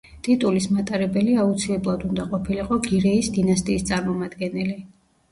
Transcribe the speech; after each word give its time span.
ტიტულის 0.25 0.67
მატარებელი 0.75 1.35
აუცილებლად 1.41 2.05
უნდა 2.07 2.25
ყოფილიყო 2.31 2.77
გირეის 2.87 3.29
დინასტიის 3.35 3.85
წარმომადგენელი. 3.91 4.75